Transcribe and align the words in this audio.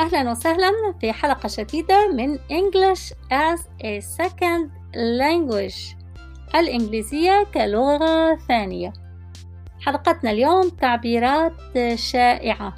أهلا 0.00 0.30
وسهلا 0.30 0.72
في 1.00 1.12
حلقة 1.12 1.48
جديدة 1.58 2.12
من 2.12 2.38
English 2.38 3.12
as 3.30 3.60
a 3.82 4.00
Second 4.00 4.70
Language 4.94 5.96
الإنجليزية 6.54 7.46
كلغة 7.54 8.36
ثانية. 8.36 8.92
حلقتنا 9.80 10.30
اليوم 10.30 10.68
تعبيرات 10.68 11.52
شائعة. 11.94 12.74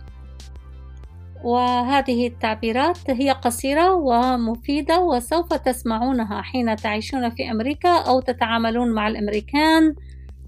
وهذه 1.45 2.27
التعبيرات 2.27 3.11
هي 3.11 3.31
قصيرة 3.31 3.95
ومفيدة 3.95 5.01
وسوف 5.01 5.53
تسمعونها 5.53 6.43
حين 6.43 6.77
تعيشون 6.77 7.31
في 7.31 7.51
أمريكا 7.51 7.99
أو 7.99 8.21
تتعاملون 8.21 8.93
مع 8.93 9.09
الأمريكان. 9.09 9.95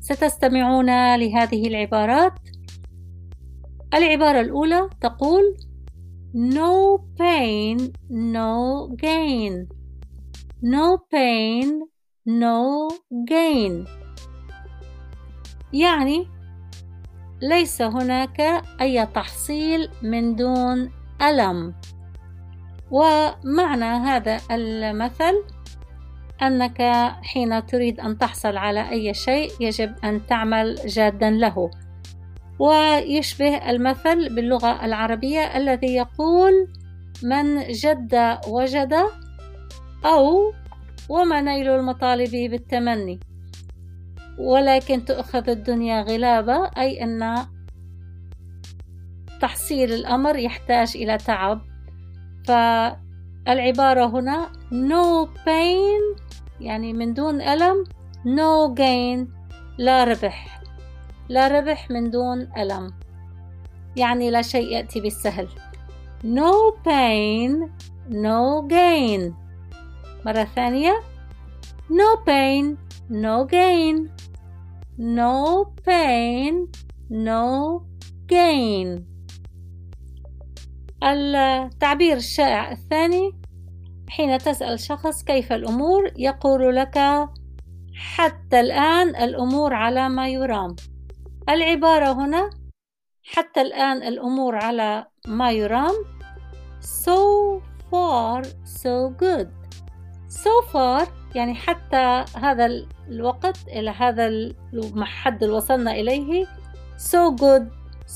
ستستمعون 0.00 1.16
لهذه 1.16 1.66
العبارات. 1.66 2.32
العبارة 3.94 4.40
الأولى 4.40 4.88
تقول 5.00 5.56
No 6.34 7.04
pain, 7.18 7.92
no 8.08 8.88
gain. 8.96 9.68
No 10.62 10.98
pain, 11.10 11.82
no 12.24 12.88
gain. 13.28 13.84
يعني 15.72 16.26
ليس 17.42 17.82
هناك 17.82 18.40
أي 18.80 19.06
تحصيل 19.06 19.88
من 20.02 20.36
دون 20.36 20.90
ألم 21.22 21.74
ومعنى 22.90 23.84
هذا 23.84 24.40
المثل 24.50 25.44
أنك 26.42 26.82
حين 27.22 27.66
تريد 27.66 28.00
أن 28.00 28.18
تحصل 28.18 28.56
على 28.56 28.90
أي 28.90 29.14
شيء 29.14 29.52
يجب 29.60 29.94
أن 30.04 30.26
تعمل 30.26 30.74
جادا 30.86 31.30
له 31.30 31.70
ويشبه 32.62 33.70
المثل 33.70 34.34
باللغة 34.34 34.84
العربية 34.84 35.56
الذي 35.56 35.94
يقول 35.94 36.52
من 37.22 37.72
جد 37.72 38.38
وجد 38.48 38.94
أو 40.04 40.52
وما 41.08 41.40
نيل 41.40 41.68
المطالب 41.68 42.30
بالتمني 42.30 43.20
ولكن 44.38 45.04
تؤخذ 45.04 45.48
الدنيا 45.50 46.02
غلابة 46.02 46.70
أي 46.78 47.02
أن 47.02 47.46
تحصيل 49.40 49.92
الأمر 49.92 50.36
يحتاج 50.36 50.92
إلى 50.94 51.18
تعب. 51.18 51.60
فالعبارة 52.46 54.06
هنا 54.06 54.52
no 54.70 55.26
pain 55.26 56.22
يعني 56.60 56.92
من 56.92 57.14
دون 57.14 57.40
ألم 57.40 57.84
no 58.24 58.74
gain 58.74 59.28
لا 59.78 60.04
ربح. 60.04 60.61
لا 61.32 61.48
ربح 61.48 61.90
من 61.90 62.10
دون 62.10 62.48
ألم. 62.56 62.92
يعني 63.96 64.30
لا 64.30 64.42
شيء 64.42 64.72
يأتي 64.72 65.00
بالسهل. 65.00 65.48
No 66.22 66.72
pain 66.84 67.70
no 68.10 68.68
gain. 68.68 69.32
مرة 70.26 70.44
ثانية. 70.44 71.02
No 71.90 72.16
pain 72.26 72.76
no 73.10 73.46
gain. 73.46 74.10
No 74.98 75.64
pain 75.86 76.68
no 77.10 77.82
gain. 78.26 79.04
التعبير 81.02 82.16
الشائع 82.16 82.72
الثاني. 82.72 83.32
حين 84.08 84.38
تسأل 84.38 84.80
شخص 84.80 85.22
كيف 85.22 85.52
الأمور 85.52 86.10
يقول 86.16 86.76
لك 86.76 87.28
حتى 87.94 88.60
الآن 88.60 89.16
الأمور 89.16 89.74
على 89.74 90.08
ما 90.08 90.28
يرام. 90.28 90.76
العبارة 91.48 92.12
هنا 92.12 92.50
حتى 93.22 93.60
الآن 93.60 94.02
الأمور 94.02 94.56
على 94.56 95.06
ما 95.26 95.52
يرام 95.52 95.94
so 96.82 97.60
far 97.90 98.44
so 98.64 99.10
good. 99.20 99.48
So 100.28 100.72
far 100.72 101.08
يعني 101.34 101.54
حتى 101.54 102.24
هذا 102.36 102.66
الوقت 103.08 103.58
إلى 103.68 103.90
هذا 103.90 104.26
الحد 104.74 105.42
اللي 105.42 105.56
وصلنا 105.56 105.92
إليه. 105.92 106.46
So 106.98 107.36
good. 107.40 107.62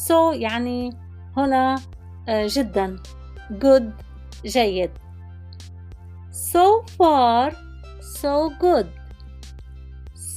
So 0.08 0.34
يعني 0.34 0.90
هنا 1.36 1.76
آه، 2.28 2.46
جدا. 2.50 2.96
Good. 3.50 3.84
جيد. 4.44 4.90
So 6.32 6.82
far 6.98 7.52
so 8.00 8.50
good. 8.60 8.86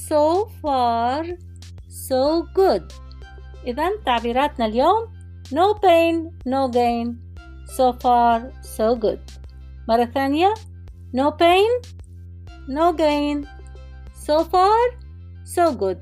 So 0.08 0.48
far 0.62 1.24
so 2.10 2.42
good. 2.54 2.92
إذا 3.66 3.90
تعبيراتنا 4.06 4.66
اليوم 4.66 5.08
no 5.52 5.74
pain 5.74 6.30
no 6.46 6.68
gain. 6.68 7.16
So 7.76 7.92
far 7.92 8.40
so 8.62 8.96
good. 8.96 9.20
مرة 9.88 10.04
ثانية 10.04 10.54
no 11.16 11.30
pain 11.30 11.70
no 12.68 12.92
gain. 12.92 13.46
So 14.14 14.44
far 14.44 14.94
so 15.44 15.72
good. 15.72 15.98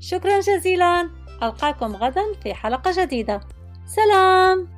شكرا 0.00 0.40
جزيلا. 0.40 1.10
ألقاكم 1.42 1.96
غدا 1.96 2.22
في 2.42 2.54
حلقة 2.54 3.04
جديدة. 3.04 3.40
سلام! 3.86 4.75